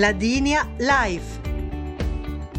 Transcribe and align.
Ladinia 0.00 0.66
Live. 0.78 1.40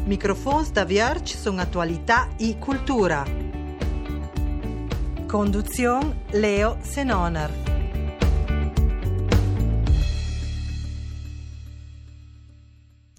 Microfons 0.05 0.69
da 0.69 0.85
Vierge 0.85 1.35
sono 1.35 1.60
attualità 1.60 2.28
e 2.37 2.60
cultura. 2.60 3.25
Conduzione 5.25 6.22
Leo 6.33 6.77
Senoner. 6.81 7.71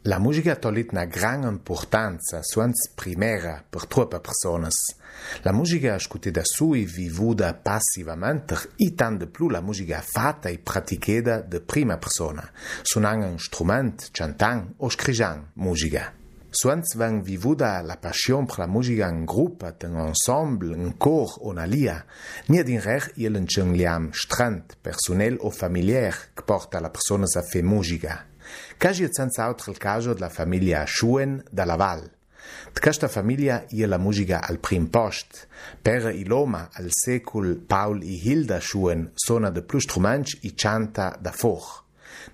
La 0.04 0.18
musica 0.18 0.56
tolit 0.56 0.90
na 0.90 1.04
gran 1.04 1.44
importanza, 1.46 2.40
suans 2.42 2.88
primera, 2.98 3.62
per 3.62 3.84
troppe 3.86 4.18
personas. 4.18 4.74
La 5.44 5.52
musica 5.52 5.94
ascutida 5.94 6.42
sui 6.42 6.84
vivuda 6.86 7.54
passivamente 7.54 8.56
e 8.78 8.94
tant 8.96 9.20
de 9.20 9.28
più 9.28 9.48
la 9.48 9.60
musica 9.60 10.00
fatta 10.00 10.48
e 10.48 10.58
praticata 10.58 11.38
de 11.40 11.60
prima 11.60 11.98
persona, 11.98 12.50
suonando 12.82 13.26
un 13.26 13.38
strument, 13.38 14.08
cantando 14.10 14.74
o 14.78 14.88
scrivendo 14.88 15.50
musica. 15.52 16.12
Suans 16.50 16.96
vang 16.96 17.22
vivuda 17.22 17.80
la 17.80 17.96
passion 17.96 18.44
per 18.44 18.58
la 18.58 18.66
musica 18.66 19.08
in 19.08 19.24
gruppo, 19.24 19.72
in 19.82 19.96
ensemble, 19.96 20.74
in 20.74 20.96
cor 20.98 21.38
o 21.42 21.52
na 21.52 21.64
lia, 21.64 22.04
nia 22.46 22.64
din 22.64 22.80
rech 22.80 23.12
ielen 23.14 23.46
liam 23.70 24.10
strand, 24.12 24.76
personel 24.80 25.36
o 25.38 25.50
familiar, 25.50 26.32
che 26.34 26.42
porta 26.42 26.80
la 26.80 26.90
persona 26.90 27.24
a 27.24 27.42
fe 27.42 27.62
musica. 27.62 28.31
È 28.82 28.92
senz'altro 28.92 29.70
il 29.70 29.78
caso 29.78 30.12
della 30.12 30.28
famiglia 30.28 30.84
Schuen 30.86 31.40
da 31.48 31.64
Laval. 31.64 32.02
De 32.02 32.80
questa 32.80 33.06
famiglia 33.06 33.64
è 33.68 33.86
la 33.86 33.96
musica 33.96 34.42
al 34.42 34.58
prim 34.58 34.88
post. 34.88 35.46
Per 35.80 36.12
l'oma 36.26 36.68
al 36.72 36.88
secol 36.90 37.62
Paul 37.64 38.02
e 38.02 38.06
Hilda 38.06 38.58
Schuen 38.58 39.12
suona 39.14 39.50
de 39.50 39.62
più 39.62 39.78
strumenti 39.78 40.36
e 40.42 40.52
canta 40.56 41.16
da 41.20 41.30
foch. 41.30 41.84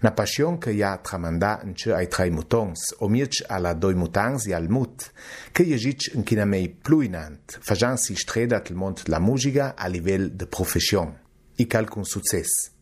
Na 0.00 0.12
passion 0.12 0.56
che 0.56 0.70
ja 0.70 0.96
tramanda 0.96 1.60
in 1.64 1.74
ce 1.76 1.92
ai 1.92 2.08
tre 2.08 2.30
mutons, 2.30 2.94
o 3.00 3.08
mirc 3.08 3.44
alla 3.46 3.74
doi 3.74 3.94
mutans 3.94 4.46
e 4.46 4.54
al 4.54 4.70
mut, 4.70 5.12
che 5.52 5.66
jegic 5.66 6.14
in 6.14 6.22
kina 6.22 6.46
mei 6.46 6.70
pluinant, 6.70 7.58
fajan 7.60 7.98
si 7.98 8.14
stredat 8.14 8.70
il 8.70 8.76
mont 8.76 9.06
la 9.08 9.18
musica 9.18 9.74
a 9.76 9.86
livel 9.86 10.30
de 10.30 10.46
profession. 10.46 11.14
I 11.56 11.66
calcun 11.66 12.04
success. 12.04 12.76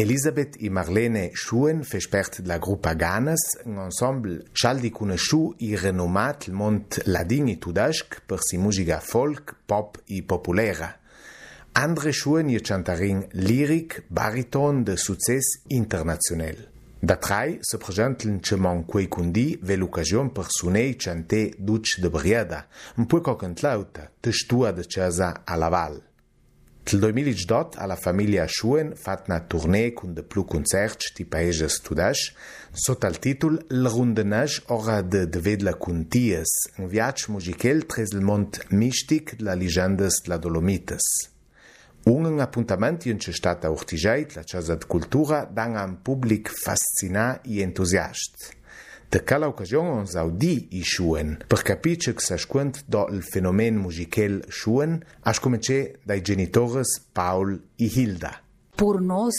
Elisabeth 0.00 0.54
e 0.60 0.70
Marlene 0.70 1.32
Schuen 1.34 1.82
versperrt 1.82 2.42
la 2.44 2.58
gruppa 2.58 2.94
Ganas, 2.94 3.58
un 3.64 3.78
ensemble 3.78 4.44
cialdi 4.52 4.92
conosciu 4.92 5.56
e 5.58 5.74
renomat 5.74 6.46
il 6.46 6.52
mont 6.52 7.00
ladin 7.06 7.48
e 7.48 7.58
tudasc 7.58 8.22
per 8.24 8.38
si 8.40 8.58
musica 8.58 9.00
folk, 9.00 9.56
pop 9.66 10.00
e 10.06 10.22
populera. 10.22 10.96
Andre 11.72 12.12
Schuen 12.12 12.48
e 12.48 12.60
cantarin 12.60 13.26
lyric, 13.32 14.04
bariton 14.06 14.84
de 14.84 14.96
success 14.96 15.64
internazional. 15.66 16.68
Da 17.00 17.16
trai 17.16 17.58
se 17.60 17.76
presentan 17.78 18.38
cemon 18.40 18.84
quei 18.84 19.08
cundi 19.08 19.58
ve 19.60 19.74
l'occasione 19.74 20.30
per 20.30 20.46
sunei 20.48 20.94
cante 20.94 21.54
duc 21.58 21.98
de 21.98 22.08
briada, 22.08 22.68
un 22.98 23.06
po' 23.06 23.20
cocant 23.20 23.62
lauta, 23.62 24.08
testua 24.20 24.70
de 24.70 24.86
casa 24.86 25.42
a 25.44 25.56
Laval. 25.56 26.07
Til 26.88 27.02
2018 27.02 27.76
alla 27.76 27.96
famiglia 28.00 28.46
Schuen 28.48 28.94
fat 28.96 29.26
una 29.28 29.40
tournée 29.40 29.92
con 29.92 30.14
de 30.14 30.22
plus 30.22 30.46
concerts 30.48 31.12
di 31.12 31.26
paesi 31.26 31.68
studash 31.68 32.32
sotto 32.72 33.06
il 33.06 33.18
titolo 33.18 33.58
Il 33.70 33.86
rundenage 33.86 34.62
ora 34.68 35.02
de 35.02 35.26
devedla 35.28 35.74
con 35.74 36.08
ties, 36.08 36.48
un 36.78 36.88
viaggio 36.88 37.32
musical 37.32 37.84
tres 37.84 38.12
il 38.12 38.22
mont 38.22 38.64
mistic 38.70 39.36
de 39.36 39.44
la 39.44 39.54
legendas 39.54 40.22
de 40.22 40.30
la 40.30 40.38
Dolomites. 40.38 41.28
Un 42.04 42.40
appuntamento 42.40 43.08
in 43.08 43.18
c'è 43.18 43.32
stata 43.32 43.68
urtigeit, 43.68 44.34
la 44.34 44.44
casa 44.44 44.74
de 44.74 44.86
cultura, 44.86 45.44
dan 45.44 45.76
un 45.76 46.00
pubblic 46.00 46.48
fascinat 46.48 47.44
e 47.44 47.60
entusiast. 47.60 48.56
De 49.10 49.22
cala 49.24 49.46
occasione 49.48 49.88
ons 49.88 50.14
audi 50.16 50.76
i 50.76 50.82
Schuen, 50.84 51.38
per 51.46 51.62
capire 51.62 52.12
che 52.12 52.20
s'ascuent 52.20 52.82
do 52.84 53.06
il 53.08 53.22
fenomen 53.22 53.76
musical 53.76 54.44
Schuen, 54.50 55.02
as 55.22 55.40
comencé 55.40 56.00
dai 56.04 56.20
genitores 56.20 57.00
Paul 57.10 57.58
e 57.74 57.84
Hilda. 57.86 58.38
Per 58.74 59.00
noi 59.00 59.32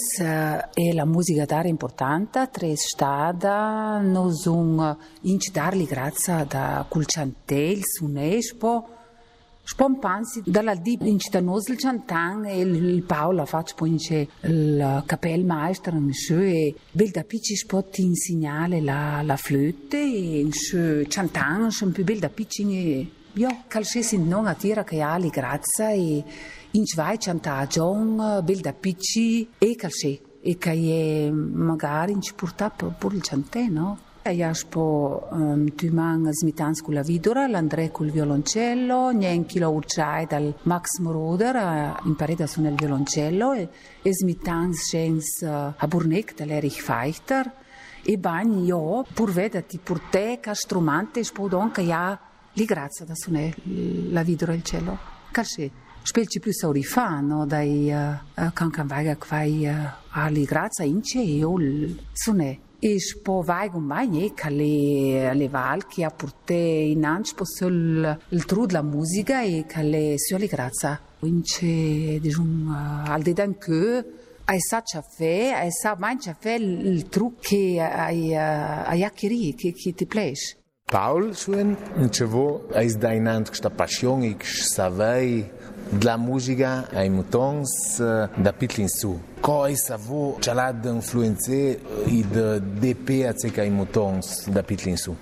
è 0.73 0.91
la 0.91 1.05
musica 1.05 1.45
tare 1.45 1.69
importante, 1.69 2.49
tre 2.51 2.75
stata, 2.75 3.99
noi 4.01 4.33
un 4.45 4.97
inci 5.21 5.51
darli 5.51 5.85
grazie 5.85 6.47
da 6.47 6.83
culciantel, 6.89 7.81
sunespo, 7.83 8.98
Spompansi 9.71 10.41
dalla 10.47 10.73
di 10.73 10.97
incitanos 10.99 11.67
il 11.67 11.77
chantan 11.77 12.43
e 12.43 12.61
il 12.61 13.03
Paolo 13.03 13.45
faccio 13.45 13.75
poi 13.75 13.95
il 14.41 15.03
capellmeister 15.05 15.93
in 15.93 16.11
scio 16.11 16.39
e 16.39 16.73
bel 16.91 17.11
da 17.11 17.23
picci 17.23 17.55
spot 17.55 17.99
insegnare 17.99 18.81
la 18.81 19.21
la 19.21 19.37
flöte 19.37 19.99
e 19.99 20.39
in 20.39 20.51
scio 20.51 21.03
chantan 21.07 21.69
un 21.81 21.91
più 21.91 22.03
bel 22.03 22.17
da 22.17 22.29
picci 22.29 23.13
io 23.33 23.63
calcesi 23.67 24.17
non 24.17 24.47
a 24.47 24.55
tira 24.55 24.83
che 24.83 25.01
ali 25.01 25.29
grazia 25.29 25.91
e 25.91 26.23
in 26.71 26.85
zwei 26.87 27.19
chantagion 27.19 28.41
bel 28.43 28.61
da 28.61 28.73
picci 28.73 29.49
e 29.59 29.75
calce 29.75 30.19
e 30.41 30.57
che 30.57 31.29
magari 31.31 32.13
in 32.13 32.21
ci 32.21 32.33
porta 32.33 32.71
pure 32.71 33.17
il 33.17 33.21
chantè 33.21 33.67
no 33.67 34.07
Jaš 34.23 34.65
po 34.65 35.27
um, 35.31 35.69
Tuman 35.75 36.31
Zmitans 36.31 36.81
con 36.81 36.93
la 36.93 37.01
vidora, 37.01 37.47
l'André 37.47 37.89
col 37.89 38.11
violoncello, 38.11 39.11
neanche 39.11 39.59
lo 39.59 39.69
urciai 39.69 40.25
dal 40.27 40.53
Max 40.63 40.99
Moroder 40.99 41.55
a 41.55 41.99
imparare 42.03 42.43
a 42.43 42.47
suonare 42.47 42.75
il 42.75 42.79
violoncello 42.79 43.53
e, 43.53 43.69
e 44.01 44.13
Zmitans 44.13 44.77
scens 44.83 45.41
uh, 45.41 45.73
a 45.75 45.87
Burnek 45.87 46.35
dall'Erich 46.35 46.81
Feichter 46.81 47.51
e 48.03 48.17
bagni 48.17 48.65
io 48.65 49.05
pur 49.13 49.31
veda 49.31 49.61
ti 49.61 49.77
pur 49.77 49.99
te 50.09 50.39
ca 50.39 50.53
strumante 50.53 51.23
spodon 51.23 51.71
che 51.71 51.81
ja 51.81 52.19
li 52.53 52.65
grazia 52.65 53.05
da 53.05 53.15
suonare 53.15 53.55
la 53.63 54.21
vidora 54.21 54.53
e 54.53 54.55
il 54.55 54.63
cello. 54.63 54.97
Calce 55.31 55.71
spelci 56.03 56.39
più 56.39 56.51
saurifa, 56.51 57.19
no, 57.19 57.45
dai 57.45 57.91
uh, 57.91 58.41
uh, 58.41 58.51
cancan 58.53 58.85
vaiga 58.85 59.15
quai 59.17 59.65
uh, 59.65 59.75
a 60.09 60.27
li 60.27 60.43
grazia 60.43 60.83
ince 60.83 61.19
e 61.19 61.35
io 61.35 61.55
suonare. 62.13 62.67
E 62.81 62.93
Ispo 62.93 63.41
vaigo 63.41 63.77
mai 63.79 64.31
cale 64.33 65.27
alle 65.27 65.49
valchi 65.49 66.01
a 66.01 66.09
porte 66.09 66.53
in 66.53 67.03
anspo 67.03 67.43
sul 67.43 68.17
il 68.29 68.45
tru 68.45 68.65
della 68.65 68.81
musica 68.81 69.41
e 69.41 69.65
cale 69.67 70.17
sulle 70.17 70.47
grazia. 70.47 70.97
Vince 71.19 72.19
diciamo 72.21 72.73
eh, 72.73 73.09
al 73.09 73.21
dedan 73.21 73.57
che 73.57 74.05
hai 74.45 74.61
sa 74.61 74.81
ciaffè, 74.81 75.51
hai 75.55 75.71
sa 75.71 75.97
mai 75.99 76.17
ciaffè 76.21 76.53
il 76.53 77.09
tru 77.09 77.35
che 77.37 77.81
hai 77.81 78.33
hai 78.33 79.01
eh, 79.01 79.03
acchiri 79.03 79.53
che 79.55 79.73
che 79.73 79.93
ti 79.93 80.05
piace. 80.05 80.55
Paul 80.89 81.35
suen 81.35 81.75
cevo 82.11 82.69
eis 82.71 82.95
da 82.95 83.11
inant 83.11 83.47
questa 83.47 83.69
passione 83.69 84.37
che 84.37 84.45
savei 84.45 85.51
della 85.89 86.15
musica 86.15 86.87
ai 86.91 87.09
mutons 87.09 87.99
eh, 87.99 88.29
da 88.35 88.53
pitlin 88.53 88.87
su. 88.87 89.19
quand 89.49 89.65
et 89.65 89.75
ça 89.75 89.97
vaut 89.97 90.37
chalad 90.41 90.85
influencé 90.85 91.79
et 92.07 92.21
de 92.21 92.59
DP 92.59 93.25
à 93.25 93.33
ces 93.35 93.49
caïmoutons 93.49 94.19
d'apitlinsou. 94.47 95.15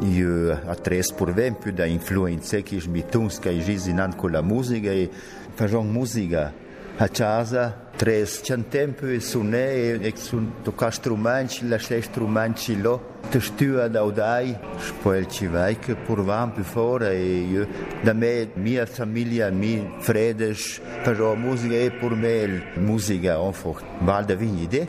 Eu 0.00 0.52
atrás 0.68 1.10
por 1.10 1.30
exemplo 1.30 1.72
da 1.72 1.88
influência 1.88 2.62
que 2.62 2.76
os 2.76 2.86
mitons 2.86 3.40
que 3.40 3.48
existem 3.48 3.96
com 4.16 4.28
a 4.28 4.40
música 4.40 4.94
e 4.94 5.10
fazem 5.56 5.84
música 5.84 6.54
a 6.96 7.08
casa 7.08 7.74
trăiesc. 8.02 8.42
Ce 8.42 8.52
în 8.52 8.62
timpul 8.68 9.18
sune, 9.18 9.66
sunt 10.14 10.72
ca 10.76 10.90
strumanci, 10.90 11.62
la 11.68 11.76
șle 11.76 12.00
strumanci 12.00 12.82
lo, 12.82 13.00
te 13.30 13.38
știu 13.38 13.80
adaudai 13.80 14.58
și 14.84 14.92
pe 15.02 15.16
el 15.16 15.24
ceva, 15.24 15.64
că 15.86 15.96
purvam 16.06 16.50
pe 16.50 16.60
fără, 16.60 17.08
eu, 17.54 17.66
da 18.04 18.12
me, 18.12 18.48
mia 18.62 18.84
familia, 18.84 19.50
mi 19.50 19.96
fredeș, 20.00 20.78
pentru 21.04 21.24
o 21.24 21.34
muzică 21.34 21.74
e 21.74 21.90
pur 22.00 22.14
mel, 22.14 22.50
muzica, 22.78 23.40
on 23.40 23.52
focht, 23.52 23.84
val 24.04 24.24
da 24.24 24.34
vin 24.34 24.58
idee. 24.62 24.88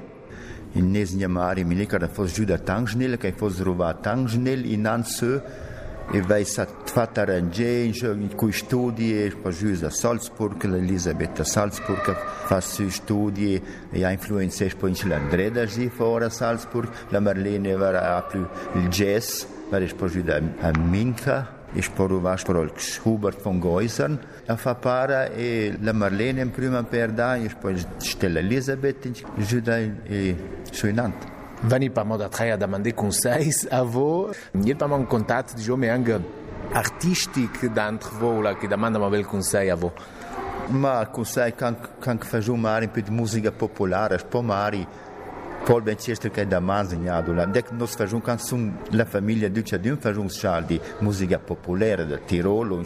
In 0.76 0.92
ne 0.92 1.04
znjamari 1.04 1.64
mi 1.64 1.76
nekaj, 1.76 2.00
da 2.00 2.08
fos 2.08 2.34
žuda 2.34 2.58
tank 2.58 2.88
žnel, 2.88 3.16
kaj 3.16 3.32
fos 3.38 3.62
ruva 3.62 3.94
tank 3.94 4.28
žnel 4.28 4.66
in 4.66 4.82
nan 4.82 5.04
se, 5.04 5.42
e 6.12 6.22
veio 6.22 6.46
fazer 6.46 7.32
arranjos 7.32 8.02
com 8.36 8.50
estudos 8.50 9.34
para 9.42 9.50
a 9.50 9.52
juíza 9.52 9.90
Salzburg, 9.90 10.66
Elisabetta 10.66 11.44
Salzburg, 11.46 12.02
faz 12.48 12.80
estudos 12.80 13.40
e 13.40 13.62
a 13.94 13.98
ja 13.98 14.14
influência 14.14 14.70
para 14.76 15.16
a 15.16 15.20
Andreda 15.20 15.66
de 15.66 15.90
fora 15.90 16.30
Salzburg, 16.30 16.90
a 17.12 17.22
Marlene 17.22 17.70
era 17.70 18.18
a 18.18 18.22
plus 18.22 18.48
jazz, 18.90 19.48
para 19.70 19.86
a 19.86 20.08
juíza 20.08 20.42
a 20.62 20.78
Minka, 20.78 21.48
ich 21.76 21.90
porovaš 21.90 22.44
prolks 22.44 23.02
Hubert 23.04 23.42
von 23.42 23.60
Geusern, 23.60 24.20
a 24.48 24.56
fa 24.58 24.76
para 24.76 25.32
e 25.34 25.76
la 25.82 25.94
Marlene 25.94 26.42
in 26.42 26.52
prima 26.52 26.84
perda, 26.84 27.38
ich 27.38 27.56
poi 27.56 27.76
stella 27.98 28.40
Elisabeth, 28.40 29.12
giudai 29.38 29.92
e 30.06 30.36
suinante. 30.72 31.43
Nantes 31.64 31.70
Veni 31.70 31.90
pa 31.90 32.04
moda 32.04 32.28
traia 32.28 32.58
da 32.58 32.68
mande 32.68 32.94
conseis 32.94 33.66
a 33.72 33.84
vo, 33.84 34.34
niet 34.52 34.76
pa 34.76 34.88
man 34.88 35.08
contat 35.08 35.54
di 35.56 35.62
jo 35.62 35.78
me 35.78 35.90
anche 35.90 36.20
artistic 36.74 37.72
d'antre 37.72 38.10
vo 38.20 38.42
la 38.42 38.58
che 38.58 38.68
domanda 38.68 39.00
ma 39.00 39.08
bel 39.08 39.26
consei 39.26 39.70
a 39.70 39.76
vo. 39.76 39.94
Ma 40.68 41.08
consei 41.08 41.54
can 41.56 41.78
can 42.00 42.18
fagiu 42.18 42.56
mari 42.56 42.86
un 42.86 42.92
po' 42.92 43.00
di 43.00 43.12
musica 43.12 43.54
popolare, 43.54 44.18
spo 44.18 44.42
mari 44.42 44.86
Paul 45.64 45.84
Benchester 45.84 46.32
che 46.32 46.42
è 46.42 46.46
da 46.46 46.60
manzignato, 46.60 47.32
la 47.32 47.46
dec 47.46 47.72
nos 47.72 47.96
fagiun 47.96 48.22
can 48.22 48.40
sun 48.40 48.80
la 48.90 49.06
famiglia 49.06 49.48
duce 49.48 49.80
d'un 49.80 49.98
fagiun 49.98 50.30
schal 50.30 50.66
di 50.66 50.78
musica 51.00 51.40
popolare 51.40 52.06
del 52.06 52.26
Tirolo, 52.26 52.84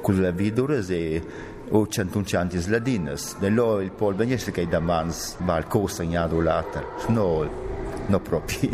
con 0.00 0.18
la 0.18 0.30
vidures 0.30 0.88
e 0.88 1.22
o 1.70 1.86
centunciantis 1.86 2.68
ladinas. 2.68 3.36
Nello 3.40 3.80
il 3.80 3.90
Paul 3.90 4.14
Benchester 4.14 4.54
che 4.54 4.62
è 4.62 4.66
da 4.66 4.80
manz 4.80 5.36
va 5.40 5.56
al 5.56 5.66
costagnato 5.66 6.40
l'altro. 6.40 6.86
No, 7.08 7.73
no 8.08 8.20
proprio. 8.20 8.70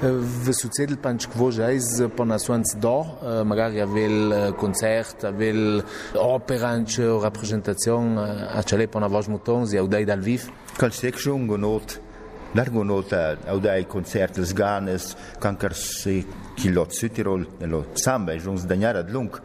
V 0.00 0.52
succedel 0.52 0.96
panč 1.00 1.26
kvožajz 1.32 2.08
po 2.16 2.24
nasuanc 2.28 2.76
do, 2.80 2.96
magari 3.44 3.80
avel 3.80 4.54
koncert, 4.58 5.24
avel 5.24 5.82
operanč, 6.14 7.00
reprezentacion, 7.00 8.18
a 8.18 8.62
čele 8.62 8.88
po 8.88 9.00
na 9.00 9.08
vož 9.08 9.28
mutons, 9.32 9.72
ja 9.72 9.84
udaj 9.84 10.06
dal 10.08 10.20
viv. 10.20 10.48
Kal 10.76 10.92
sek 10.92 11.16
šungo 11.20 11.56
not, 11.56 11.98
largo 12.54 12.84
not 12.84 13.12
udaj 13.52 13.86
koncertes 13.88 14.52
ganes, 14.56 15.14
kankar 15.40 15.74
se 15.74 16.22
kilot 16.56 16.92
Südtirol, 16.96 17.46
nello 17.60 17.84
samba, 17.96 18.36
žungs 18.40 18.68
danjara 18.68 19.02
dlunk. 19.06 19.40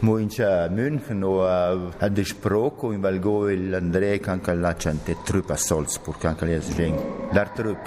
Moincha 0.00 0.66
München 0.68 1.22
o 1.22 1.44
a 1.44 2.08
de 2.08 2.24
sproko 2.24 2.90
in 2.92 3.00
valgo 3.00 3.50
il 3.50 3.74
André 3.74 4.18
kanka 4.18 4.54
la 4.54 4.74
chante 4.74 5.16
trup 5.24 5.50
a 5.50 5.56
Salzburg 5.56 6.18
kanka 6.18 6.46
les 6.46 6.72
veng. 6.74 6.98
Lar 7.32 7.50
trup 7.50 7.78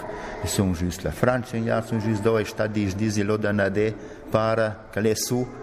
e 0.43 0.47
son 0.47 0.73
just 0.73 1.01
la 1.01 1.11
Francia 1.11 1.57
ja 1.59 1.81
son 1.81 1.99
just 1.99 2.21
do 2.21 2.37
e 2.37 2.45
sta 2.45 2.67
dis 2.67 2.95
dis 2.95 3.17
lo 3.23 3.37
danade 3.37 3.95
para 4.29 4.89
kale 4.91 5.15
su 5.15 5.61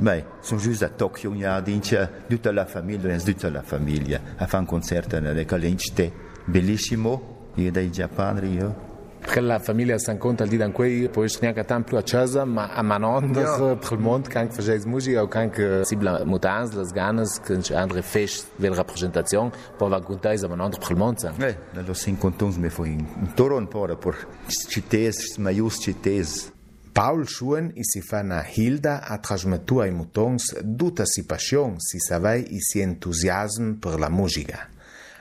Beh, 0.00 0.24
sono 0.40 0.60
giusto 0.60 0.84
a 0.84 0.90
Tokyo, 0.90 1.32
ja, 1.34 1.60
dice 1.60 2.22
tutta 2.28 2.52
la 2.52 2.66
famiglia, 2.66 3.16
tutta 3.16 3.50
la 3.50 3.62
famiglia, 3.62 4.20
a 4.36 4.46
fare 4.46 4.62
un 4.62 4.68
concerto 4.68 5.18
nelle 5.18 5.44
calente, 5.44 6.12
bellissimo, 6.44 7.50
io 7.54 7.72
dai 7.72 7.90
Giappone, 7.90 8.46
io. 8.46 8.87
per 9.28 9.42
la 9.44 9.58
família 9.60 9.98
Sant 10.00 10.18
Conte, 10.18 10.44
el 10.44 10.50
dia 10.50 10.62
d'en 10.62 10.72
Cuei, 10.72 11.08
pues, 11.12 11.36
n'hi 11.42 11.50
ha 11.50 11.54
que 11.56 11.64
tant 11.68 11.84
plua 11.86 12.02
xosa, 12.06 12.46
ma, 12.48 12.68
a 12.72 12.82
manondes, 12.86 13.44
yeah. 13.44 13.76
per 13.82 13.96
el 13.96 14.02
món, 14.02 14.24
quan 14.24 14.48
que 14.48 14.78
música, 14.86 15.22
o 15.22 15.28
quan 15.28 15.50
que 15.50 15.66
eh, 15.80 15.84
si 15.84 15.96
la 15.96 16.24
mutants, 16.24 16.74
les 16.74 16.92
ganes, 16.92 17.38
que 17.44 17.54
ens 17.58 17.70
han 17.70 17.90
refeix 17.90 18.46
de 18.58 18.70
la 18.70 18.80
representació, 18.80 19.50
però 19.78 19.90
van 19.90 20.04
contar 20.04 20.34
és 20.34 20.44
a 20.44 20.48
manondes 20.48 20.80
el 20.90 20.96
món, 20.96 21.18
sant. 21.18 21.40
Eh, 21.42 21.54
los 21.86 21.98
cinc 22.00 22.18
contons 22.20 22.58
me 22.58 22.70
fui 22.70 22.96
un 22.96 23.34
toron 23.36 23.68
por, 23.68 23.94
por 24.00 24.16
xites, 24.48 25.38
maius 25.38 25.82
xites. 25.84 26.52
Paul 26.98 27.26
Schuen 27.30 27.68
i 27.78 27.84
si 27.86 28.00
fa 28.02 28.24
na 28.26 28.40
Hilda 28.42 28.96
a 29.06 29.20
transmetua 29.22 29.86
i 29.86 29.92
mutons 29.94 30.48
duta 30.64 31.06
si 31.06 31.22
passion, 31.28 31.76
si 31.78 32.00
savai 32.02 32.48
i 32.50 32.58
si 32.64 32.82
entusiasm 32.82 33.76
la 34.00 34.08
música. 34.08 34.66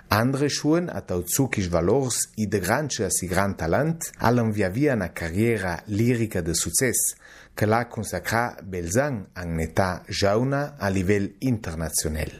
Andre 0.10 0.48
Schuen 0.48 0.88
a 0.88 1.02
tauzukisch 1.02 1.68
valors 1.68 2.30
i 2.40 2.48
de 2.48 2.60
granche 2.60 3.04
a 3.04 3.10
si 3.10 3.28
gran 3.28 3.58
talent 3.58 4.12
allen 4.20 4.54
via 4.56 4.70
via 4.70 4.96
na 4.96 5.10
carriera 5.12 5.82
lirica 5.88 6.42
de 6.42 6.54
success, 6.54 7.16
che 7.54 7.66
la 7.66 7.88
consacra 7.88 8.56
Belzang 8.64 9.28
an 9.34 9.54
neta 9.56 10.04
jauna 10.08 10.76
a 10.78 10.88
livell 10.88 11.36
internazional. 11.40 12.32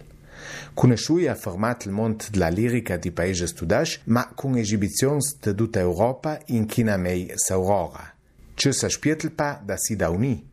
Conosciui 0.74 1.28
ha 1.28 1.36
format 1.36 1.84
il 1.84 1.92
mont 1.92 2.30
de 2.32 2.40
la 2.40 2.48
lirica 2.48 2.96
di 2.96 3.12
paese 3.12 3.48
studash, 3.48 4.00
ma 4.06 4.32
con 4.34 4.56
esibizions 4.56 5.36
de 5.42 5.54
tutta 5.54 5.80
Europa 5.80 6.40
in 6.46 6.68
China 6.68 6.96
mei 6.96 7.34
s'aurora. 7.36 8.14
Ce 8.54 8.72
sa 8.72 8.88
spietelpa 8.88 9.62
da 9.62 9.76
si 9.76 9.98
da 9.98 10.10
uni. 10.10 10.47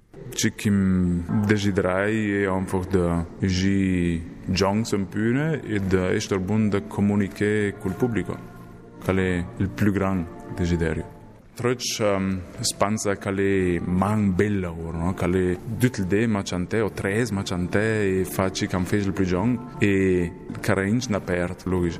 Desiderai 1.47 2.43
est 2.43 2.49
einfach 2.49 2.87
de 2.87 3.25
ji 3.41 4.23
jongs 4.49 4.95
bühne 5.11 5.61
et 5.69 5.81
de 5.81 6.17
estar 6.17 6.39
bun 6.39 6.71
de 6.71 6.81
communiquer 6.81 7.75
col 7.81 7.93
pubblico. 7.93 8.37
Qual 9.05 9.17
è 9.17 9.45
il 9.59 9.69
più 9.69 9.93
gran 9.93 10.27
desiderio. 10.57 11.05
Troch 11.55 12.01
um, 12.01 12.41
spanza 12.61 13.17
cale 13.17 13.81
man 13.81 14.35
bella 14.35 14.73
ora, 14.73 14.99
no? 14.99 15.15
Cale 15.15 15.59
dutel 15.65 16.07
de 16.07 16.27
machante 16.27 16.81
o 16.81 16.91
tres 16.91 17.31
machante 17.31 18.21
e 18.21 18.25
faci 18.25 18.67
cam 18.67 18.85
fece 18.85 19.09
il 19.09 19.13
più 19.13 19.25
jong 19.25 19.77
e 19.79 20.33
carinch 20.61 21.09
na 21.09 21.21
pert, 21.21 21.65
logisch. 21.67 21.99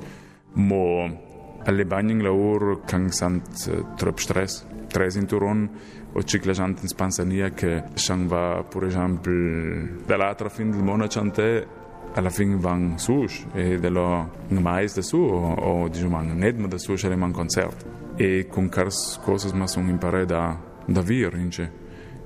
Mo 0.55 1.61
alle 1.65 1.85
bagning 1.85 2.21
la 2.21 2.31
ur 2.31 2.81
kan 2.85 3.13
sant 3.13 3.71
uh, 3.71 3.95
trop 3.97 4.19
stress. 4.19 4.67
Tres 4.89 5.15
in 5.17 5.27
Turon 5.27 5.69
o 6.15 6.23
cic 6.23 6.45
la 6.45 6.53
gente 6.53 6.83
in 6.83 6.89
Spansania 6.89 7.51
che 7.51 7.83
va, 8.27 8.65
per 8.69 8.85
esempio, 8.85 10.03
dall'altra 10.07 10.49
fin 10.49 10.71
del 10.71 10.83
mondo 10.83 11.07
chante 11.09 11.83
alla 12.15 12.31
fine 12.31 12.57
van 12.57 12.97
sus 12.99 13.45
e 13.53 13.79
dello 13.79 14.31
mais 14.49 14.95
da 14.95 15.03
su 15.03 15.17
o, 15.17 15.55
o 15.55 15.89
diciamo 15.89 16.21
ned 16.23 16.59
ma 16.59 16.69
da 16.69 16.79
su 16.79 16.95
c'è 16.95 17.15
man 17.17 17.33
concert. 17.33 17.85
E 18.17 18.47
con 18.49 18.69
cars 18.69 19.19
cosas 19.23 19.53
ma 19.53 19.67
son 19.67 19.89
impare 19.89 20.25
da 20.25 20.57
da 20.87 21.01
vir 21.01 21.35
ince 21.35 21.83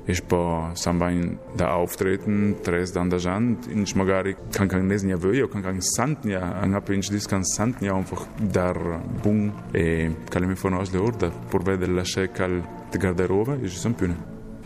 ich 0.09 0.23
po 0.23 0.71
sambain 0.75 1.39
da 1.57 1.69
auftreten 1.69 2.57
tres 2.63 2.93
dan 2.93 3.09
da 3.09 3.17
jant 3.17 3.67
in 3.67 3.85
magari 3.95 4.37
kan 4.53 4.69
kan 4.69 4.87
nesnia 4.87 5.17
vöjo 5.17 5.49
kan 5.49 5.63
kan 5.63 5.81
santnia 5.81 6.61
an 6.63 6.75
apo 6.75 6.93
in 6.93 7.01
dis 7.01 7.27
kan 7.27 7.45
santnia 7.45 7.93
einfach 7.93 8.27
dar 8.41 9.01
bun 9.23 9.53
e 9.73 10.11
kalemi 10.31 10.57
fonos 10.57 10.93
le 10.93 10.99
urda 10.99 11.31
pur 11.51 11.63
vedere 11.63 11.93
la 11.93 12.05
cal 12.33 12.63
di 12.91 12.99
garderobe 12.99 13.61
e 13.63 13.69
ci 13.69 13.77
sono 13.77 13.95
più. 13.95 14.15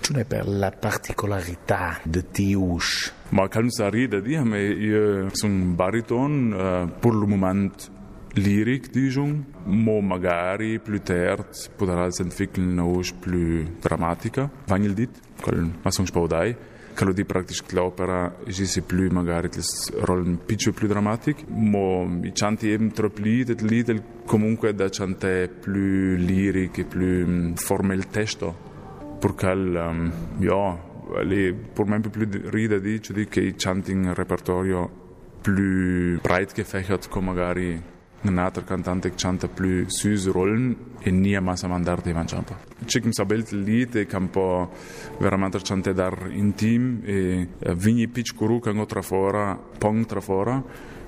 Ciune 0.01 0.25
per 0.25 0.49
la 0.49 0.71
particolarità 0.71 2.01
di 2.03 2.25
Tiush. 2.31 3.13
Ma 3.29 3.49
io 3.49 5.29
sono 5.33 5.53
un 5.53 5.75
bariton, 5.75 6.53
eh, 6.53 6.83
uh, 6.83 6.99
per 6.99 7.13
il 7.13 7.27
momento 7.27 8.01
lyrique, 8.35 8.91
disons, 8.91 9.45
ma 9.65 10.01
magari 10.01 10.81
più 10.81 11.01
tard 11.03 11.47
potrà 11.77 12.11
sentire 12.11 12.61
una 12.61 12.83
voce 12.83 13.15
più 13.19 13.77
drammatica. 13.79 14.51
Vangel 14.67 14.95
dit, 14.95 15.21
quel 15.41 15.71
massung 15.83 16.07
spaudai. 16.07 16.57
Quello 16.95 17.13
di 17.13 17.25
praticamente 17.25 17.75
l'opera 17.75 18.37
esiste 18.45 18.83
più 18.83 19.11
magari 19.11 19.49
il 19.53 19.65
ruolo 20.05 20.23
un 20.23 20.45
piccio 20.45 20.73
più 20.73 20.87
drammatico, 20.87 21.43
ma 21.49 22.03
i 22.23 22.33
canti 22.33 22.71
eben 22.71 22.93
troppo 22.93 23.21
lì, 23.21 23.41
il 23.41 23.65
lied 23.65 24.03
comunque 24.27 24.75
da 24.75 24.89
cante 24.89 25.49
più 25.49 26.15
liriche, 26.17 26.85
più 26.85 27.55
forme 27.55 27.95
il 27.95 28.07
testo. 28.09 28.71
Perché, 29.19 29.53
um, 29.53 30.13
ja, 30.39 30.79
lì, 31.23 31.53
per 31.53 31.87
me 31.87 32.01
più 32.01 32.29
rida 32.51 32.79
dice 32.79 33.27
che 33.27 33.41
i 33.41 33.55
canti 33.55 33.93
in 33.93 34.13
repertorio 34.15 35.01
più 35.41 36.21
breit 36.21 36.53
gefächert 36.53 37.09
come 37.09 37.27
magari 37.27 37.83
un 38.23 38.39
altro 38.39 38.63
cantante 38.65 39.11
che 39.11 39.17
canta 39.17 39.49
più 39.49 39.85
sui 39.89 40.17
rollen 40.31 40.77
e 41.01 41.11
non 41.11 41.21
niente 41.21 41.67
a 41.67 41.69
mandare 41.69 42.03
di 42.03 42.13
mangiare. 42.13 42.45
C'è 42.85 43.01
un 43.03 43.11
bel 43.27 43.45
lead 43.51 44.07
che 44.07 44.21
può 44.31 44.71
veramente 45.19 45.59
cantare 45.63 46.33
intim 46.33 47.01
e 47.05 47.49
vigni 47.75 48.09
piccolo 48.09 48.61
che 48.61 48.71
hanno 48.71 48.87
tra 48.87 49.03
fuori, 49.03 49.57
pong 49.79 50.07
tra 50.07 50.21
fuori 50.21 50.63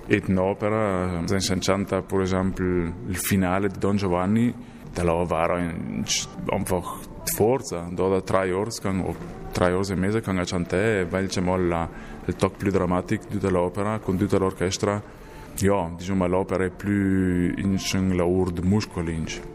e 0.06 0.22
un'opera, 0.26 1.22
si 1.26 1.58
canta 1.60 2.02
per 2.02 2.20
esempio 2.20 2.64
il 3.06 3.16
finale 3.16 3.68
di 3.68 3.78
Don 3.78 3.96
Giovanni, 3.96 4.52
da 4.92 5.02
là 5.02 5.14
un 5.14 6.04
einfach 6.50 7.00
die 7.24 7.32
Forza, 7.34 7.88
da 7.90 8.08
da 8.08 8.20
drei 8.20 8.50
Jahre 8.50 8.70
gegangen, 8.70 9.06
ob 9.06 9.16
drei 9.52 9.72
e 9.72 9.92
im 9.92 9.98
Mese 9.98 10.20
gegangen, 10.20 10.44
cantare, 10.44 11.06
weil 11.10 11.24
ich 11.24 11.36
il 12.26 12.36
tocco 12.36 12.56
più 12.56 12.70
drammatico 12.70 13.24
di 13.28 13.34
tutta 13.34 13.50
l'opera 13.50 13.98
con 13.98 14.16
tutta 14.16 14.38
l'orchestra 14.38 15.02
Ja, 15.56 15.90
diciamo 15.96 16.26
l'opera 16.26 16.64
è 16.64 16.70
più 16.70 17.54
un 17.56 18.16
lavoro 18.16 18.50
di 18.50 18.60
muscoli. 18.62 19.52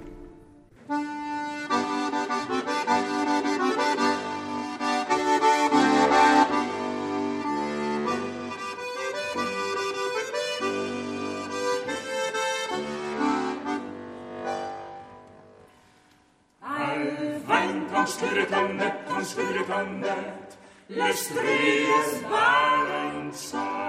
Skyretandet, 18.05 19.07
han 19.07 19.23
skyretandet, 19.23 20.57
le 20.87 21.13
strie 21.13 21.85
sballa 22.11 23.03
in 23.13 23.31
sal. 23.31 23.88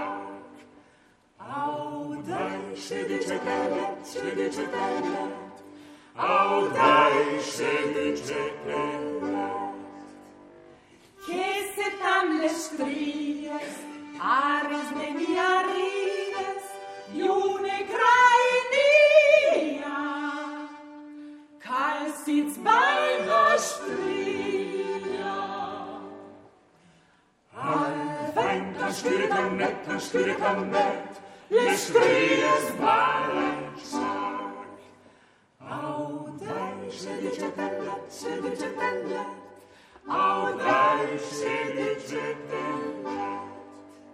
sedice 2.91 3.39
tenet, 3.39 3.99
sedice 4.03 4.65
tenet, 4.75 5.55
audai 6.17 7.41
sedice 7.41 8.43
tenet. 8.65 9.75
Che 11.27 11.51
se 11.75 11.89
tam 12.03 12.27
le 12.41 12.49
stries, 12.49 13.75
aris 14.19 14.89
de 14.99 15.09
mia 15.19 15.55
rides, 15.71 16.67
iune 17.15 17.79
crainia, 17.93 19.29
calcits 21.67 22.57
balno 22.67 23.45
stria. 23.69 25.39
Al 27.55 27.99
venta 28.35 28.87
scritam 28.93 29.49
net, 29.57 29.85
scritam 30.09 30.59
net, 30.71 31.30
les 31.51 31.91
cries 31.91 32.67
balanciar. 32.79 34.55
Audai 35.61 36.91
sedice 36.91 37.49
tella, 37.57 37.95
sedice 38.09 38.69
tella, 38.79 39.25
audai 40.07 41.19
sedice 41.19 42.37
tella. 42.49 43.43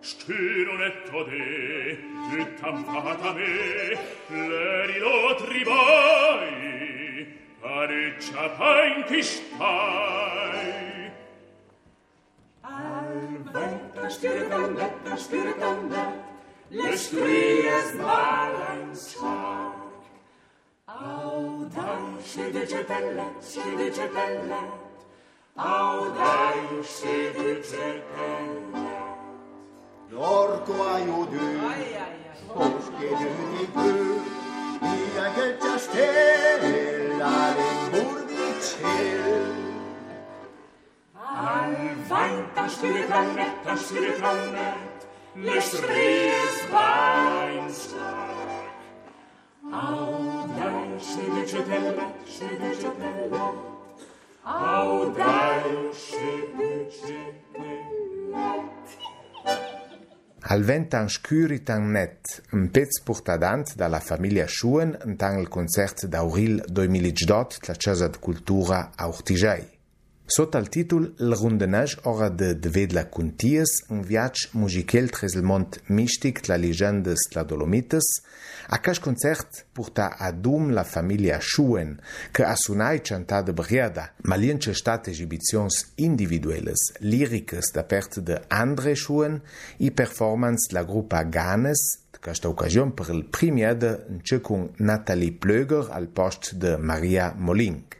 Stironetto 0.00 1.25
de, 1.25 1.99
gittam 2.31 2.85
fata 2.85 3.33
me, 3.33 3.99
l'erilo 4.31 5.35
tribai, 5.35 7.26
pareccia 7.61 8.49
pain 8.59 9.05
ti 9.05 9.23
stai. 9.23 11.11
Al 12.61 13.43
vento 13.52 14.09
stiritanda, 14.09 15.16
stiritanda, 15.16 16.25
le 16.70 16.90
kriez 16.96 17.94
malen 17.99 18.94
schrak. 18.94 19.73
Au 20.88 21.64
dai, 21.75 22.23
shide 22.25 22.66
cepellet, 22.68 23.35
shide 23.42 23.92
cepellet, 23.94 24.70
au 25.56 26.08
dai, 26.18 26.82
shide 26.82 27.62
cepellet. 27.62 28.56
Norko 30.11 30.75
aio 30.94 31.26
du, 31.30 31.46
porske 32.54 33.11
du 33.20 33.30
di 33.52 33.66
bu, 33.75 33.90
i 34.82 35.18
a 35.18 35.26
geltia 35.37 35.78
stella 35.78 37.35
le 37.58 37.70
burdicel. 37.92 39.44
Al 41.14 41.75
vainta, 42.08 42.68
shide 42.68 43.06
trallet, 43.06 43.78
shide 43.87 44.12
trallet, 44.18 44.86
stries 45.45 46.69
balans 46.71 47.73
stark. 47.73 48.40
Au 49.73 50.47
dai 50.57 51.00
sedi 51.00 51.43
getellet, 51.47 51.99
sedi 52.25 52.71
getellet, 52.81 53.35
au 54.45 55.11
dai 55.11 55.93
sedi 55.93 56.88
getellet. 56.88 57.45
Al 60.49 60.62
ventan 60.62 61.09
scuritan 61.11 61.90
net, 61.90 62.43
un 62.52 62.71
pezz 62.71 63.02
portadant 63.05 63.75
dalla 63.76 64.00
famiglia 64.00 64.47
Schuen 64.47 64.95
entan 65.05 65.40
il 65.40 65.49
concert 65.49 66.07
d'Auril 66.07 66.62
2018 66.69 67.66
la 67.66 67.75
Casa 67.75 68.09
de 68.09 68.19
Cultura 68.19 68.93
a 68.95 69.09
Urtigei. 69.09 69.75
Sot 70.28 70.54
al 70.54 70.66
titlul 70.66 71.14
Îl 71.16 71.33
rundenaj 71.33 71.95
ora 72.02 72.28
de 72.28 72.52
dvedla 72.52 73.04
cunties 73.04 73.68
în 73.88 74.00
viac 74.00 74.35
muzichel 74.52 75.09
trezelmont 75.09 75.83
mistic 75.87 76.38
tla 76.38 76.56
legendas 76.56 77.18
tla 77.28 77.42
dolomitas, 77.42 78.04
acaș 78.68 78.99
concert 78.99 79.66
purta 79.73 80.14
adum 80.18 80.71
la 80.71 80.83
familia 80.83 81.38
Schuen, 81.40 82.00
că 82.33 82.42
a 82.42 82.54
sunai 82.54 83.00
canta 83.00 83.42
de 83.42 83.50
briada, 83.50 84.14
malien 84.16 84.59
ce 84.59 84.73
state 84.73 85.11
egibicions 85.11 85.87
individuelles, 85.95 86.92
liricas 86.99 87.71
da 87.73 87.83
perte 87.83 88.21
de 88.21 88.45
Andre 88.49 88.95
Schuen 88.95 89.42
i 89.76 89.90
performance 89.90 90.73
la 90.73 90.85
grupa 90.85 91.25
Ganes, 91.25 91.78
că 92.21 92.30
asta 92.30 92.49
ocazion 92.49 92.90
per 92.90 93.06
il 93.09 93.23
primiada 93.23 93.99
în 94.09 94.18
ce 94.23 94.37
cu 94.37 94.71
Natalie 94.76 95.38
Plöger 95.47 95.88
al 95.88 96.06
post 96.06 96.50
de 96.50 96.78
Maria 96.80 97.37
Molink. 97.38 97.97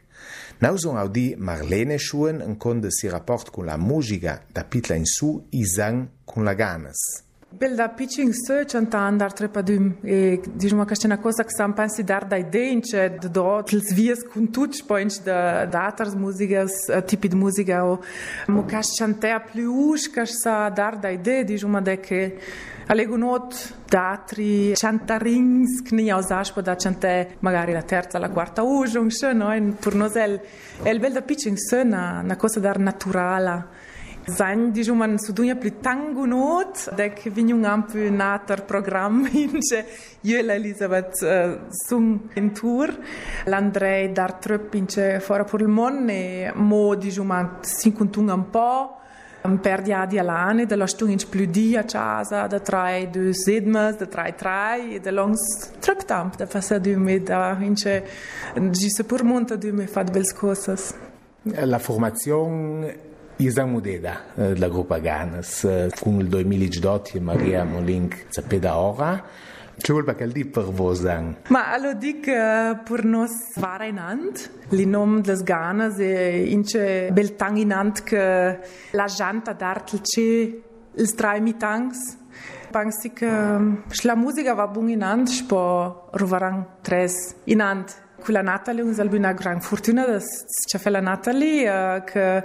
Nauson 0.59 0.97
audi 0.97 1.35
Marlene 1.37 1.99
Schuen 1.99 2.41
en 2.41 2.55
conde 2.57 2.89
si 2.89 3.07
rapport 3.07 3.51
con 3.51 3.65
la 3.65 3.77
musica 3.77 4.41
da 4.51 4.63
pitla 4.63 4.95
in 4.95 5.05
su 5.05 5.45
i 5.51 5.63
sang 5.63 6.07
con 6.25 6.43
la 6.43 6.55
ganas. 6.55 7.26
Belda, 7.59 7.89
pitching 7.89 8.33
search 8.33 8.75
antan 8.77 9.17
dar 9.17 9.33
trepa 9.33 9.63
dym. 9.65 9.97
E 10.03 10.39
dizmo 10.45 10.85
ca 10.85 10.93
stena 10.93 11.17
coisa 11.17 11.43
que 11.43 11.55
sam 11.57 11.73
pensi 11.73 12.03
dar 12.03 12.23
dai 12.23 12.43
denche 12.43 13.09
de 13.09 13.29
do 13.29 13.63
tils 13.63 13.89
vies 13.97 14.21
kun 14.21 14.45
tuc 14.45 14.83
points 14.85 15.17
de 15.17 15.65
datars 15.65 16.13
musigas 16.13 16.71
de 16.85 17.35
música 17.35 17.83
o 17.83 17.99
mo 18.47 18.63
ca 18.63 18.81
a 18.81 19.39
plus 19.39 20.07
ca 20.07 20.23
sa 20.27 20.69
dar 20.69 20.97
dai 20.97 21.17
de 21.17 21.65
uma 21.65 21.81
de 21.81 21.97
que 21.97 22.37
Allego 22.89 23.17
not 23.17 23.73
datri 23.89 24.73
chantarings 24.77 25.81
nem 25.91 26.11
aus 26.11 26.31
aspo 26.31 26.61
da 26.61 26.75
chante 26.75 27.35
magari 27.41 27.73
la 27.73 27.81
terza 27.81 28.19
la 28.19 28.29
quarta 28.29 28.63
usung 28.63 29.09
schön 29.09 29.39
no 29.39 29.51
in 29.51 29.77
turnosel 29.77 30.39
el 30.85 30.99
bel 30.99 31.13
da 31.13 31.21
pitching 31.21 31.57
sena 31.57 32.21
na 32.23 32.35
coisa 32.35 32.61
dar 32.61 32.79
naturala 32.79 33.67
Zanjih 34.27 34.89
uman 34.91 35.15
sudunja 35.23 35.55
pli 35.55 35.69
tangu 35.79 36.25
not, 36.27 36.81
dek 36.97 37.21
vinjungam 37.31 37.85
pli 37.87 38.09
natar 38.11 38.65
program 38.67 39.21
inče 39.23 39.79
jela 40.27 40.57
Elizabeth 40.59 41.23
uh, 41.23 41.29
äh, 41.29 41.53
sum 41.87 42.09
in 42.35 42.49
tur. 42.51 42.91
L'Andrej 43.47 44.11
dar 44.11 44.35
tröp 44.43 44.75
inče 44.75 45.21
fora 45.23 45.45
pulmon 45.47 46.09
e 46.11 46.51
mo 46.55 46.95
dijuman 46.95 47.63
sinkundungam 47.63 48.51
po. 48.51 48.67
Perdi 49.63 49.93
adi 49.95 50.19
alane, 50.19 50.65
da 50.67 50.75
lastung 50.75 51.13
inč 51.13 51.23
pli 51.31 51.47
di 51.47 51.77
a 51.79 51.85
časa, 51.87 52.49
da 52.51 52.59
traj 52.59 53.07
du 53.13 53.29
sedmas, 53.31 53.95
da 53.95 54.09
traj 54.11 54.33
traj, 54.35 54.87
da 54.99 55.13
longs 55.15 55.45
tröp 55.79 56.03
tam, 56.03 56.33
da 56.35 56.49
fasa 56.51 56.81
du 56.83 56.97
me, 56.99 57.21
da 57.23 57.55
inče, 57.55 58.01
že 58.75 58.89
se 58.91 59.07
purmonta 59.07 59.55
du 59.55 59.71
me 59.71 59.87
fat 59.87 60.11
bels 60.11 60.35
cosas. 60.35 60.91
La 61.63 61.79
formazione 61.79 63.06
Isang 63.39 63.71
Mudeda, 63.71 64.23
la 64.35 64.67
gruppa 64.67 64.97
Ganes, 64.97 65.67
con 65.99 66.19
il 66.19 66.27
2018 66.27 67.21
Maria 67.21 67.63
Molink, 67.63 68.25
sapeda 68.29 68.77
ora, 68.77 69.23
Ce 69.79 69.93
vuol 69.93 70.15
che 70.15 70.27
di 70.27 70.43
per 70.43 70.63
vos 70.63 71.01
Ma 71.01 71.71
allo 71.71 71.93
dic 71.93 72.25
uh, 72.25 72.81
per 72.83 73.03
nos 73.03 73.53
vara 73.57 73.85
inant, 73.85 74.49
li 74.69 74.85
nom 74.85 75.21
des 75.21 75.43
ganas 75.43 75.99
e 75.99 76.49
ince 76.49 77.11
bel 77.11 77.35
tang 77.35 77.57
inant 77.57 78.01
che 78.01 78.59
la 78.91 79.05
janta 79.05 79.53
d'art 79.53 80.01
ce 80.01 80.61
il 80.95 81.07
strai 81.07 81.41
mitangs. 81.41 82.17
Pensi 82.71 83.13
che 83.13 83.29
la 84.01 84.15
musica 84.15 84.55
va 84.55 84.67
bun 84.67 84.89
inant, 84.89 85.27
spo 85.27 86.09
rovarang 86.11 86.65
tres 86.81 87.35
inant. 87.43 88.05
Quella 88.19 88.41
Natalie 88.41 88.81
uns 88.81 88.97
albina 88.97 89.31
gran 89.33 89.61
fortuna 89.61 90.05
ce 90.19 90.79
fe 90.79 90.89
la 90.89 91.01
Natalie 91.01 92.03
che 92.03 92.43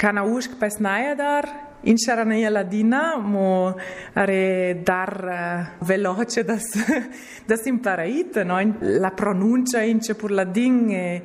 kana 0.00 0.24
ušk 0.24 0.56
pesnaje 0.60 1.14
dar 1.14 1.48
in 1.82 1.96
šarana 1.96 2.34
ne 2.34 2.40
je 2.40 2.50
ladina, 2.50 3.02
mu 3.24 3.72
re 4.14 4.74
dar 4.84 5.12
eh, 5.28 5.80
uh, 5.80 5.86
veloce 5.88 6.42
da, 6.42 6.56
da 7.48 7.56
si 7.56 7.68
imparajte, 7.68 8.44
no? 8.44 8.60
In 8.60 8.74
la 9.00 9.10
pronuncia 9.10 9.82
in 9.82 9.98
c'è 9.98 10.14
pur 10.14 10.30
ladin 10.30 10.90
e 10.90 11.22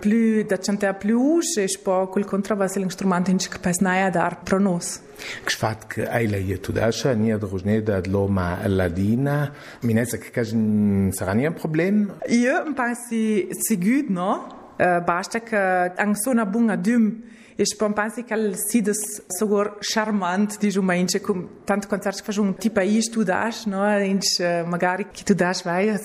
più 0.00 0.44
da 0.44 0.58
c'entea 0.58 0.94
più 0.94 1.20
usce, 1.20 1.64
e 1.64 1.68
spo 1.68 2.06
quel 2.06 2.24
contrabasso 2.24 2.78
l'instrumento 2.78 3.30
in 3.30 3.38
c'è 3.38 3.58
pesnaje 3.60 4.10
dar 4.10 4.42
pronos. 4.42 5.00
Kšvat 5.44 5.86
k 5.86 6.06
ajla 6.06 6.36
je 6.36 6.60
tudaša, 6.60 7.14
nije 7.14 7.38
družne 7.38 7.80
da 7.82 8.00
dloma 8.00 8.58
ladina. 8.66 9.50
Mi 9.82 9.94
ne 9.94 10.04
znam, 10.04 10.20
kažem, 10.32 11.10
saranijem 11.12 11.54
problem? 11.54 12.10
Je, 12.28 12.52
pa 12.76 12.92
si, 12.94 13.48
si 13.50 13.76
gudno, 13.76 14.46
e, 14.76 15.00
basta 15.00 15.40
che 15.40 15.56
eh, 15.56 15.92
angsona 15.96 16.44
bunga 16.46 16.76
dum 16.76 17.34
Este 17.58 17.74
pão 17.76 17.92
que 17.92 18.34
ele 18.34 18.54
se 18.54 18.82
dá 18.82 18.92
sabor 19.38 19.78
charmante, 19.80 20.58
diz 20.58 20.76
uma 20.76 20.94
índia, 20.94 21.16
é 21.16 21.20
com 21.20 21.48
tanto 21.64 21.88
quanto 21.88 22.04
sabes 22.04 22.20
que 22.20 22.26
faz 22.26 22.36
um 22.36 22.52
tipo 22.52 22.78
aí, 22.78 22.98
estudas, 22.98 23.64
não 23.64 23.84
é? 23.84 24.06
Incha, 24.06 24.44
eh, 24.44 24.62
magari, 24.62 25.04
que 25.04 25.24
tu 25.24 25.34
das, 25.34 25.62
vai, 25.62 25.88
é 25.88 25.96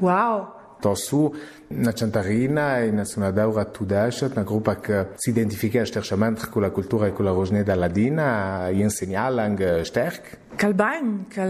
uau! 0.00 0.58
Tosu, 0.80 1.32
na 1.70 1.92
Chantarina 1.92 2.84
e 2.84 2.92
na 2.92 3.04
Sunadeura 3.04 3.64
tu 3.64 3.84
deixas, 3.84 4.32
na 4.34 4.44
grupa 4.44 4.76
que 4.76 5.06
se 5.16 5.30
identifica 5.30 5.78
esterchamente 5.78 6.46
com 6.46 6.62
a 6.62 6.70
cultura 6.70 7.08
e 7.08 7.12
com 7.12 7.26
a 7.26 7.32
rosneda 7.32 7.74
ladina 7.74 8.70
e 8.72 8.82
ensiná-la 8.82 9.48
sterk? 9.84 10.36
Cal 10.56 10.74
bem, 10.74 11.26
cal... 11.30 11.48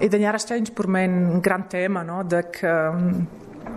E 0.00 0.08
danhar 0.08 0.34
a 0.34 0.38
por 0.72 0.88
mim 0.88 1.08
um 1.08 1.40
grande 1.40 1.68
tema, 1.68 2.04
não? 2.04 2.24
De 2.24 2.42
que... 2.42 2.66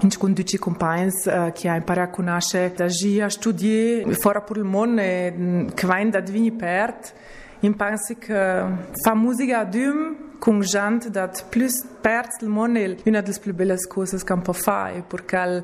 Inci 0.01 0.17
con 0.17 0.33
duci 0.33 0.57
compagns 0.57 1.25
uh, 1.25 1.51
che 1.53 1.69
ha 1.69 1.75
imparato 1.75 2.09
a 2.09 2.13
conoscere 2.13 2.73
da 2.73 2.88
gia 2.88 3.29
studiare 3.29 4.13
fuori 4.13 4.41
per 4.45 4.57
il 4.57 4.63
mondo 4.63 5.01
e 5.01 5.65
che 5.73 5.88
va 5.88 6.00
in 6.00 6.09
da 6.09 6.19
divini 6.19 6.51
pert. 6.51 7.13
In 7.59 7.75
pensi 7.75 8.17
che 8.17 8.65
fa 9.03 9.13
musica 9.13 9.59
a 9.59 9.65
dum 9.65 10.29
con 10.39 10.61
gente 10.61 11.11
dat 11.11 11.45
plus 11.50 11.85
pert 12.01 12.41
il 12.41 12.47
mondo 12.47 12.79
è 12.79 12.97
una 13.05 13.21
delle 13.21 13.38
più 13.39 13.53
belle 13.53 13.77
cose 13.88 14.17
che 14.17 14.38
può 14.38 14.53
fare 14.53 15.03
perché 15.07 15.63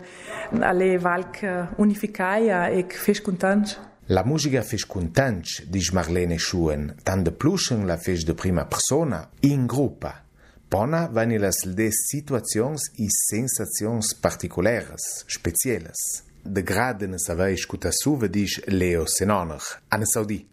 alle 0.60 0.98
valc 1.00 1.74
unificare 1.78 2.74
e 2.74 2.86
che 2.86 2.96
fes 2.96 3.20
contenti 3.22 3.76
La 4.10 4.24
musica 4.24 4.62
fes 4.62 4.86
contenti, 4.86 5.66
dice 5.68 5.92
Marlene 5.92 6.38
Schuen, 6.38 6.96
tant 7.04 7.26
de 7.26 7.32
plus 7.32 7.72
la 7.84 7.98
fes 7.98 8.24
de 8.24 8.34
prima 8.34 8.64
persona, 8.64 9.30
in 9.42 9.66
gruppa. 9.66 10.27
Bona, 10.70 11.08
weil 11.08 11.32
elas 11.32 11.64
de 11.66 11.90
situações 11.92 12.82
e 13.00 13.08
sensações 13.10 14.14
particulares, 14.14 15.24
especiais. 15.26 16.26
De 16.44 16.62
grade 16.62 17.08
ne 17.08 17.18
vez 17.36 17.60
escuta 17.60 17.90
a 17.90 17.92
suva 17.92 18.28
Leo 18.68 19.08
Senonach. 19.08 19.80
an 19.90 20.06
Saudi. 20.06 20.48